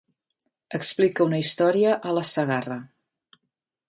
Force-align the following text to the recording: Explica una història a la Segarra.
Explica 0.77 1.27
una 1.29 1.41
història 1.43 1.93
a 2.13 2.17
la 2.19 2.23
Segarra. 2.31 2.79